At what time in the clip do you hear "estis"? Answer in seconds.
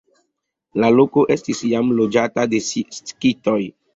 1.35-1.61